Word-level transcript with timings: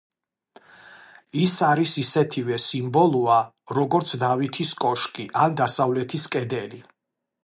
ის 1.41 1.51
არის 1.67 1.93
ისეთივე 2.03 2.57
სიმბოლოა, 2.63 3.37
როგორიც 3.79 4.15
დავითის 4.25 4.75
კოშკი 4.85 5.29
ან 5.45 5.61
დასავლეთის 5.61 6.27
კედელი. 6.37 6.83